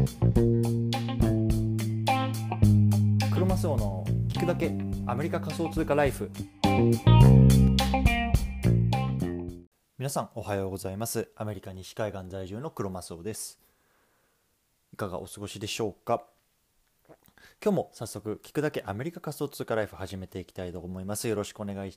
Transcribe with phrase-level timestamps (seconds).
[0.00, 0.06] ク
[3.38, 4.72] ロマスオの聞くだけ
[5.06, 6.30] アメリカ仮想通貨ライフ。
[9.98, 11.28] 皆さんおはようございます。
[11.36, 13.60] アメリカ西海岸在住のクロマスオです。
[14.94, 16.24] いかがお過ごしでしょうか？
[17.62, 21.28] 今日も早速聞くだけアメリカ仮想通貨ライフ始めていきたいと思います。
[21.28, 21.92] よろしくお願いい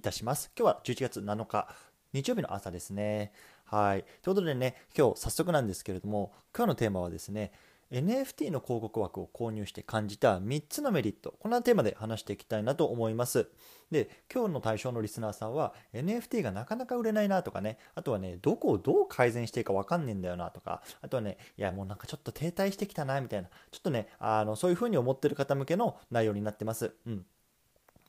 [0.00, 0.52] たします。
[0.56, 1.66] 今日は11月7日
[2.12, 3.32] 日曜日の朝ですね。
[3.64, 4.04] はい。
[4.22, 7.52] ということでね今日早速なんですけれども今日のテーマはですね
[7.90, 11.34] NFT の広告枠を購入して感じた3つのメリット。
[11.38, 13.48] こんなテーマで話していきたいなと思います。
[13.90, 26.94] で今日の対象のリスナーさんは NFT がなかなか売れないなとかねあとはねどこをどう改善していいか分かんねえんだよなとかあとはねいやもうなんかちょっと停滞してきたなみたいなちょっとねあのそういう風に思ってる方向けの内容になってます。
[27.06, 27.24] うん。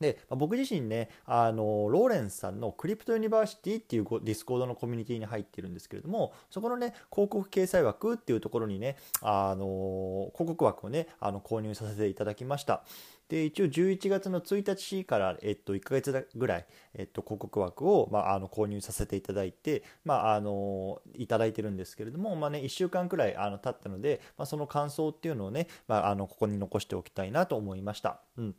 [0.00, 12.82] で、僕自身ね、あの、ローレンスさんのクリプトユニバーシティっていうディスコードのコミュニティに入ってるんですけれども、そこのね、広告掲載枠っていうところにね、あの、広告枠をね、あの、購入させていただきました。
[13.28, 28.20] で、一応11月の1日から、えっと、1ヶ月ぐらい、えっと、広告枠を、まあ、あの、購入させていただいて、まあ、あの、いただいてるんですけれども、まあね、1週間くらい、あの、経ったので、まあ、その感想っていうのをね、まあ、あの、ここに残しておきたいなと思いました。
[28.36, 28.56] うん。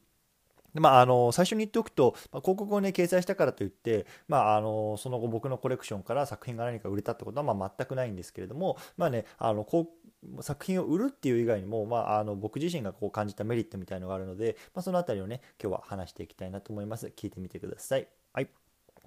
[0.74, 9.90] まあ、あの最初に言っておくと、まあ、広告を、ね、掲載したからといって、まあ、あのその後僕のコレクションから作品が何か売れたってことは、まあ、全くないんですけれども、まあね、あのこ
[10.38, 17.12] う作品を売るっていう以外にも、まあ、あの僕自身がこう感じたメリットみたいのがあるので、まあ、その辺りをね今日は話していきたいなと思います。
[17.16, 18.08] 聞いてみてください。
[18.34, 18.61] はい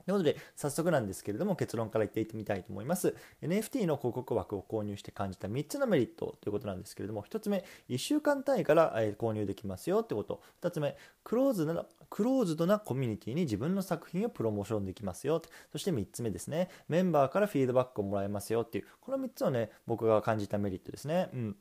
[0.05, 3.15] ということで、早速なんですけれども、結論から言っていってみたいと思います。
[3.43, 10.43] NFT の広告枠を購入して感じた3つのメリットということなんですけれども、1つ目、1週間単位から購入できますよってこと。
[10.63, 15.43] 2つ目、クローズなクローズドなコミュニティに自分の作品をプロモーションできますよ。
[15.73, 21.31] そして3つ目ですね、メンバーからフィードバックをもらえますよっていう、この3つをね、僕が感じたメリットですね。
[21.33, 21.57] うん。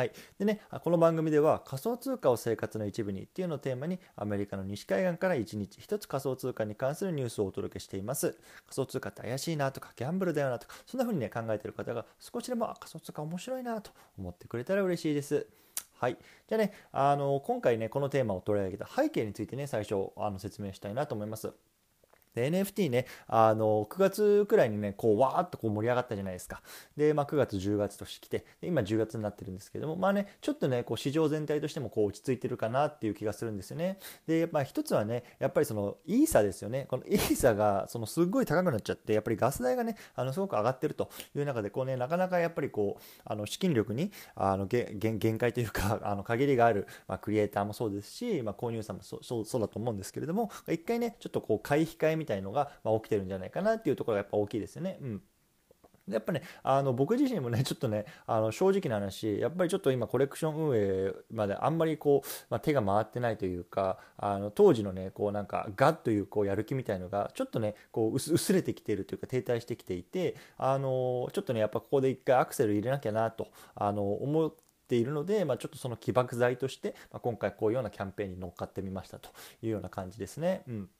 [0.00, 8.30] はい、でね、この番組では仮想通貨を生活の一部にっていうのをテーマにアメリカの西海岸から1日1つ仮想通貨に関するニュースをお届けしています。
[8.30, 15.46] 仮想通貨って怪しいなとかギャンブルだよなとかそんな風にね考えてる方が少しでも仮想通貨面白いなと思ってくれたら嬉しいです。
[15.98, 16.16] はい。
[16.48, 21.52] じゃあね、あの今回ね、このテーマを取り上げた背景についてね、最初あの説明したいなと思います。
[22.34, 26.62] で NFT ね、あの9月くらいにね、こうわーっとこう盛り上がったじゃないですか。
[26.96, 33.98] で、まあ、9月、10月としてきて、今10月になってるんですけども、まあね、ちょっとね、こう市場全体としてもこう落ち着いてるかなっていう気がするんですよね。
[34.26, 36.86] で、まあ、一つはね、やっぱりそのイーサですよね。
[36.88, 54.98] このイーサがそのすっごい高くなっちゃって、やっぱりガス代がね、あのすごく上がってるという中で、こうね、なかなかやっぱりこう、あの資金力にあの限界というか、 あの限りがある、まあ、クリエイターもそうですし、まあ、購入者もそうそうそうだと思うんですけれども、一回ね、ちょっとこう買い控えみたいのが、まあ起きてるんじゃないかなっていうところがやっぱ大きいですよね。
[55.00, 55.22] うん
[56.08, 79.30] やっぱね、あの僕自身もね、ちょっとね、あの正直な話、やっぱりちょっと今、コレクション運営まであんまりこう、まあ、手が回ってないというか、あの当時のね、こうなんか、ガッというこうやる気みたいのが、ちょっとね、こう薄れてきてるというか、停滞してきていて、あのちょっとね、やっぱここで一回アクセル入れなきゃなとあの思って、ているので、まあ、ちょっとその起爆剤として、まあ、今回こういうようなキャンペーンに乗っかってみましたと
[79.62, 80.64] いうような感じですね。
[80.66, 80.90] うん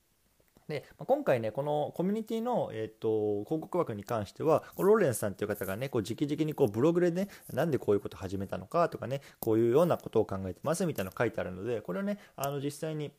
[0.67, 13.11] で、今回ね、このコミュニティの、えっ、ー、と、広告枠に関しては、ローレンスさんっていう方がね、こう、直々にこう、ブログでね、なんでこういうこと始めたのかとかね、こういうようなことを考えてますみたいなの書いてあるので、これをね、あの、実際に、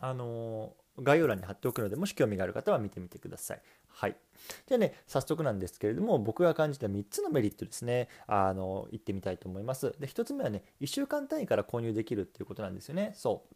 [0.00, 3.62] あの概要欄に貼っておくので、もし興味がある方は見てみてください。
[3.88, 4.16] はい。
[4.66, 9.94] じゃあね、早速なんですけれども、僕が感じた3つのメリットですね、あの、言ってみたいと思います。
[9.98, 13.12] で、1つ目はね、1週間単位から購入できるっていうことなんですよね。
[13.14, 13.54] そう。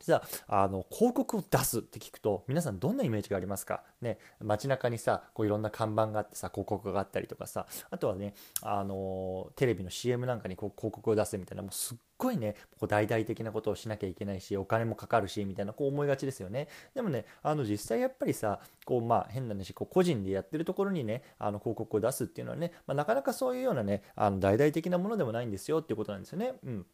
[0.00, 3.82] 実はあの広告を出すって聞くと皆さんどんなイメージがありますか？
[4.00, 16.68] ね街中にさこういろんな看板があってさ広告があったりとかさあとはねあのテレビの CM なんかにこう広告を出すみたいなもうすっごいねこう大々的なことをしなきゃいけないしお金もかかるしみたいなこう思いがちですよね。
[16.94, 26.54] でもねあの実際やっぱりさこうまあ変な話こう個人でやってるところにねあの広告を出すっていうのはね、まあ、なかなかそういうようなねあの大々的なものでもないんですよっていうことなんですよね。
[26.64, 26.86] うん。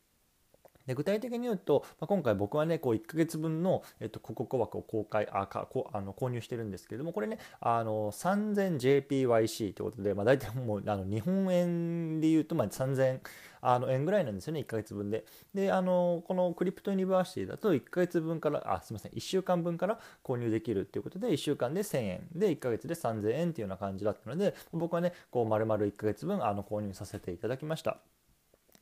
[0.87, 13.21] で具体的に言うと、まあ、今回僕はね、こう1ヶ月分の、えっと、広告枠を公開、あかこあの購入してるんですけれども、これね、あの 3000JPYC ということで、まあ、大体もうあの日本円で言うと、まあ、3000
[13.61, 15.25] あの円ぐらいなんですよね、1ヶ月分で。
[15.53, 27.99] で、あのこのクリプトユニバーシティだと1ヶ月分から、あ、すみません、1週間分から購入できるっていうことで、1週間で1000円で1ヶ月で3000円っていうような感じだったので、僕はね、こう丸々1ヶ月分あの購入させていただきました。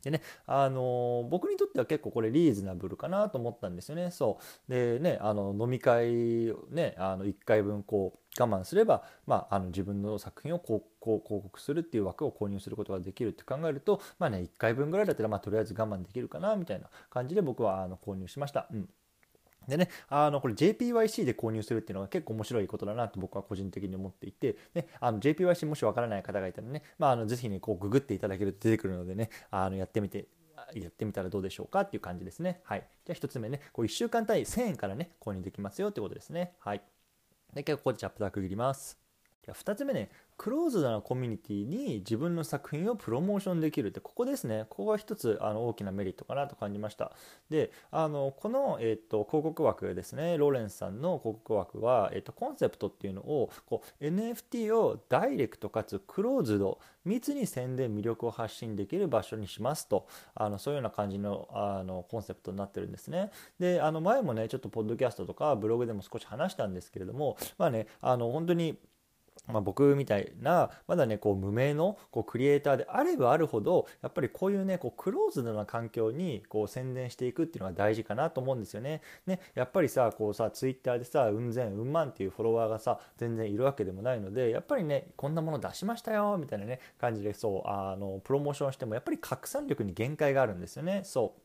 [0.05, 4.11] でね、あの僕にとっては結構これリーズナブルかなと思ったんですよね。
[4.11, 18.67] そうでねあの飲み会をねあの1回分こう我慢すれば、まあ、あの自分の作品をこう広告するっていう枠を購入することができるって考えると、まあね、1回分ぐらいだったら、まあ、とりあえず我慢できるかなみたいな感じで僕はあの購入しました。
[18.73, 18.89] うん
[19.69, 30.27] でね、あのこれ JPYC で購入するっていうのが結構面白いことだなと僕は個人的に思っていて、ね、あの JPYC もしわからない方がいたらね、まあ、あのぜひね、こうググっていただけると出てくるのでね、あのやってみて、
[30.75, 32.61] やってみたらどうでしょうかっていう感じですね。
[32.65, 32.87] はい。
[33.05, 36.55] じゃあ1つ目ね、こう1週間単位1000円からね、購入できますよってことですね。
[36.61, 36.83] はい。
[37.55, 39.04] で、結構ここでチャプター区切ります。
[39.53, 44.67] 2つ目ね、クローズドなコミュニティに自分の作品をプロモーションできるって、ここですね。
[44.69, 47.13] ここが一つあの大きなメリットかなと感じました。
[47.51, 63.31] で、あのこの、えーと、広告枠ですね、ローレンスさんの広告枠は、えーと、コンセプトっていうのをこう NFT をダイレクトかつクローズド、密に宣伝、魅力を発信できる場所にしますと、あのそういうような感じのあのコンセプトになってるんですね。
[63.59, 68.79] で、あの前もね、ちょっとポッドキャストとかブログでも少し話したんですけれども、まあね、あの本当に
[69.47, 79.03] まあ、僕みたいなまだねこう無名のこうクリエイターであればあるほどやっぱりこういうねこうクローズドな環境にこう宣伝していくっていうのが大事かなと思うんですよね。
[79.27, 91.03] ねやっぱりさこうさツイッターでさうん千うん万っていうフォロワーがさ全然いるわけでもないのでやっぱりねこんなもの出しましたよみたいなね感じでそうあのプロモーションしてもやっぱり拡散力に限界があるんですよね。
[91.05, 91.44] そう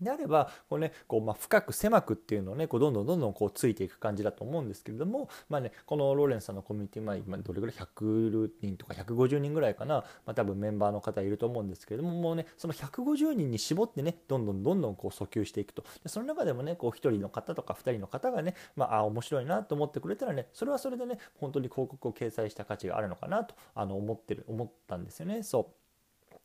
[0.00, 15.84] であればこう、ねこうまあ、深く狭くっていうのをねこうどんどんどんどんこうついていく感じだと思うんですけれども、まあね、このローレンさんのコミュニティ、まあ、今どれぐらい？100人とか150人ぐらいかな、まあ、多分メンバーの方いると思うんですけれどももうねその150人に絞ってねどんどんどんどんこう訴求していくと。
[16.02, 25.42] でその中でもねこう1人の方とか2人の方がね、まあ、あ面白いなと思ってくれたらねそれはそれでね本当に広告を掲載した価値があるのかなとあの思ってる思ったんですよね。
[25.42, 25.80] そう。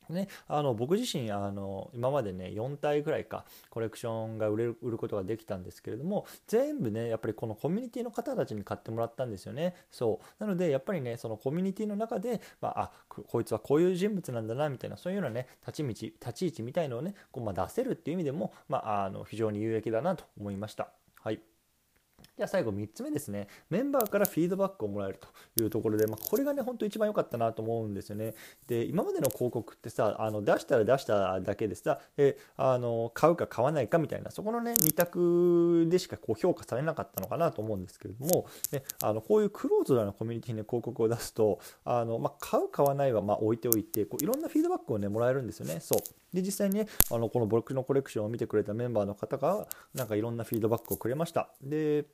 [0.08, 9.74] ね、あの僕自身あの今までね4体ぐらいかコレクションが売れる売ることができたんですけれども全部ねやっぱりこのコミュニティの方たちに買ってもらったんですよね。
[9.90, 10.44] そう。
[10.44, 20.88] なのでやっぱりねそのコミュニティの中で、まあ、あこいつはこういう人物なんだなみたいなそういうようなね立ち道立ち位置みたいのをねこう、まあ、出せるっていう意味でも、まあ、あの非常に有益だなと思いました。
[21.22, 21.40] はい。
[22.36, 23.48] じゃあ最後3つ目ですね。
[23.70, 28.34] メンバーからフィードバックをもらえるというところで、まあ、これがね、ほんと一番良かったなと思うんですよね。
[28.66, 45.80] で、今までの広告ってさ、あの出したら出しただけでさ、であの買うか買わないかみたいな、そこのね、2択でしかこう評価されなかったのかなと思うんですけれども、ね、あのこういうクローズドなコミュニティに広告を出すと、あのまあ、買う、買わないはま置いておいて、こういろんなフィードバックをね、もらえるんですよね。
[45.80, 46.00] そう。
[46.34, 51.48] で、実際にね、あのこの僕のコレクションを見てくれたメンバーの方が、なんかいろんなフィードバックをくれました。
[51.62, 52.04] で、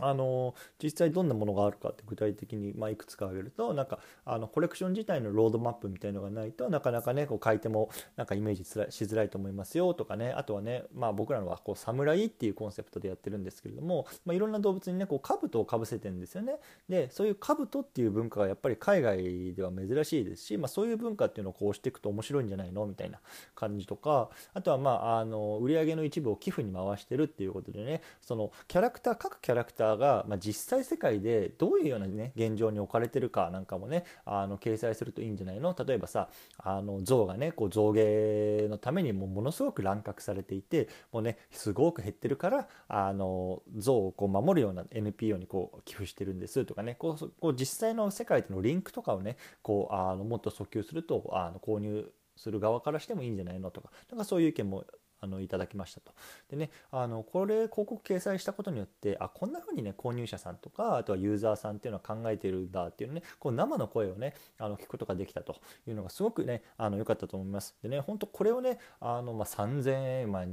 [0.00, 16.56] あの実際どんなものがあるかって具体的に、まあ、いくつか挙げるとなんかあのコレクション自体のロードマップみたいのがないとなかなかねこう書いてもなんかイメージしづらいと思いますよとかねあとはね、まあ、僕らのはこう侍っていうコンセプトでやってるんですけれども、まあ、いろんな動物にねこう兜をかぶせてんですよね。
[16.88, 23.20] でそういう兜っていう文化がやっぱり海外では珍しいですし、まあ、そういう文化っていうのをこうしていくと面白いんじゃないのみたいな
[23.54, 35.74] 感じとかあとはまああの売り上げの一部を寄付に回してるっていうことでねそのキャラクター各キャラクターが、まあ、実際世界でどういうようなね現状に置かれてるかなんかもねあの掲載するといいんじゃないの？
[35.86, 36.28] 例えばさ
[36.58, 53.70] あの象がねこう象牙のためにもものすごく乱獲されていてもうねすごく減ってるからあの象をこう守るような NPO にこう寄付してるんですとかねこうこう実際の世界でのリンクとかをねこうあのもっと訴求するとあの購入する側からしてもいいんじゃないの？
[53.70, 54.84] とかなんかそういう意見も
[55.24, 56.12] あのいただきましたと。
[56.50, 65.56] でね、あのこれ広告掲載したことによってあこんな風にね購入者さんとかあとはユーザーさんっていうのは考えてるんだっていうねこう生の声をねあの聞くことができたと
[65.88, 67.74] いうのがすごくねあの良かったと思います。
[67.82, 70.44] でね本当これをねあの、まあ、3000円、まあ、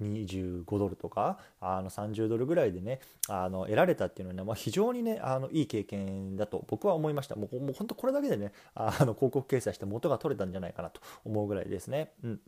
[0.00, 7.36] 25ドルとかあの30ドルぐらいでねあの得られたっていうのはね、まあ、非常にねあのいい経験だと僕は思いました。
[7.36, 12.12] もうもう本当これだけでねあの広告掲載して元が取れたんじゃないかなと思うぐらいですね。
[12.22, 12.40] うん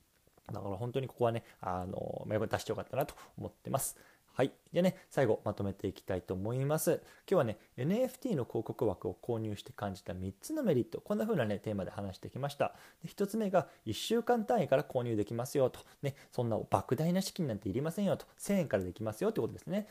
[0.53, 3.97] だから本当にここはね、あの、出してよかったなと思ってます。
[4.33, 4.53] はい。
[4.73, 7.03] じゃあね、最後まとめていきたいと思います。
[7.29, 12.75] 今日はね、NFT の広告枠を購入して感じた3つのメリット、こんな風なね、テーマで話してきました。
[13.03, 15.81] で1つ目が、1週間単位から購入できますよと。
[16.03, 18.25] ね、そんな莫大な資金なんていりませんよと。
[18.39, 19.89] 1000円からできますよってことですね。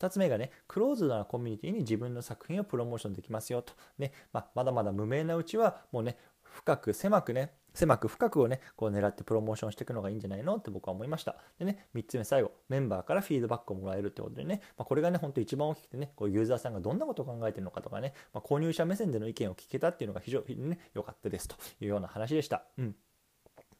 [0.00, 3.72] 2つ目がね、クローズドなコミュニティに自分の作品をプロモーションできますよと。
[3.98, 6.16] ね、まあ、まだまだ無名なうちは、もうね、
[6.50, 11.36] 深く狭くね、狭く深くをね、こう狙ってプロモーションしていくのがいいんじゃないのって僕は思いました。
[11.58, 22.64] でね、3つ目最後、メンバーからフィードバックをもらえるってことでね、まあ、これがね、ほんと一番大きくてね、こうユーザーさんがどんなことを考えてるのかとかね、まあ、購入者目線での意見を聞けたっていうのが非常にね、良かったですというような話でした。
[22.78, 22.96] うん。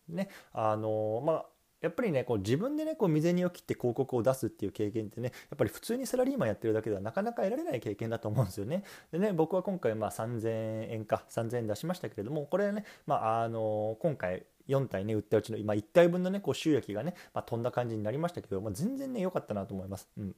[0.09, 1.47] ねあのまあ
[1.81, 8.85] やっぱりねこう自分でねこう未然にを切って広告を出すっていう経験ってねやっぱり普通にサラリーマンやってるだけではなかなか得られない経験だと思うんですよね。
[9.13, 20.09] でね僕は今回まあ3000円か3000円出しましたけれどもこれね、まあ、あの今回4体ね売ったうちの今1体分のねこう収益がね、まあ、飛んだ感じになりましたけど、まあ、全然ね良かったなと思います。
[20.19, 20.35] うん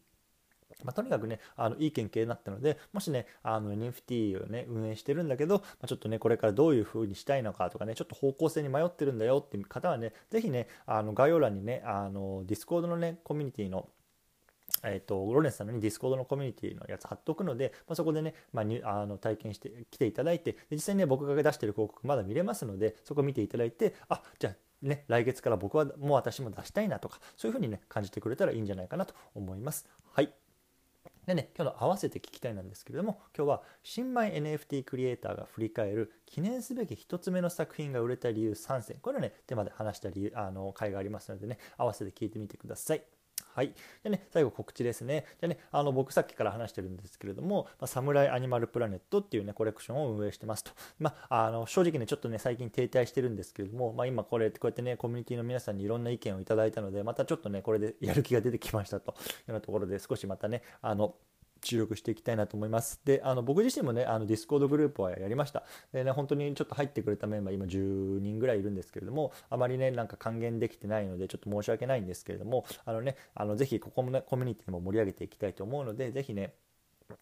[0.85, 13.89] まあ、とにかくね、あのいい研究になったので、もしね、あの NFT をね、運営してるんだけど、まあ、ちょっとね、これからどういう風にしたいのかとかね、ちょっと方向性に迷ってるんだよっていう方はね、ぜひね、あの概要欄にね、あの Discord のね、コミュニティの
[14.85, 29.87] えーと、ロレンスさんの、ディスコードのコミュニティのやつ貼っておくので、まあ、そこでね、まあ、あの体験して来ていただいて実際にね僕が出してる広告まだ見れますのでそこ見ていただいてあじゃあね、来月から僕はもう私も出したいなとかそういうふうにね感じてくれたらいいんじゃないかなと思います。
[30.13, 30.33] はい
[31.27, 38.99] でね、今日の合わせて聞きたいなんですけれども、今日は新米 NFT クリエイターが振り返る記念すべき1つ目の作品が売れた理由3選。
[39.01, 43.22] これをね、テーマで話した理由、あの、回がありますのでね、合わせて聞いてみてください。
[43.55, 43.75] はい。
[44.03, 45.27] でね、最後告知ですね。
[45.41, 50.73] でね、あの、僕さっきから話してるんですけれども、まあ、サムライアニマルプラネットっていうね、コレクションを運営してますと。
[50.99, 59.19] まあ、あの、正直ね、ちょっとね、最近停滞してるんですけれども、まあ、今これ、こうやってね、コミュニティの皆さんにいろんな意見をいただいたので、またちょっとね、これでやる気が出てきましたというよ
[59.49, 61.15] うなところで、少しまたね、あの、
[61.63, 63.01] 注力していきたいなと思います。
[63.05, 65.63] で、あの僕自身もね、あのディスコードグループはやりました。
[65.93, 76.55] でね、本当にちょっと入ってくれたメンバー、今10人ぐらいいるんですけれども、あまりね、なんか還元できてないので、ちょっと申し訳ないんですけれども、あのね、あのぜひここもね、コミュニティも盛り上げていきたいと思うので、ぜひね、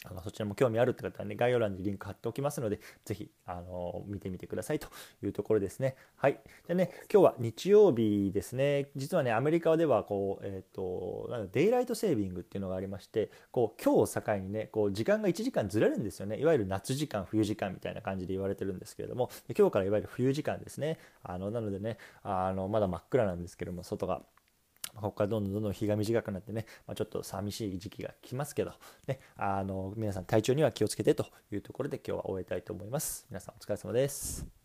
[0.04, 4.88] あのそちらも興味あるって方はね、概要欄にリンク貼っておきますので、ぜひ、あの見てみてくださいと
[5.22, 5.96] いうところですね。
[6.16, 6.40] はい。
[6.68, 8.90] でね、今日は日曜日ですね。
[8.96, 16.38] 実はね、アメリカでは、こう、えっ、ー、と、デイライトセービングっていうのがありまして、こう、今日を境にね、こう、時間が1時間ずれるんですよね。
[16.38, 20.98] いわゆる夏時間、冬時間みたいな感じで言われてるんですけれども、今日からいわゆる冬時間ですね。
[21.22, 24.22] あの、なのでね、あの、まだ真っ暗なんですけども、外が。
[24.94, 28.72] ここからどんどんどんどん日が短くなってね、まあ、ちょっと寂しい時期が来ますけど、
[29.06, 33.26] ね、あの皆さん体調には気をつけてというところで今日は終えたいと思います。
[33.30, 34.59] 皆さんお疲れ様です。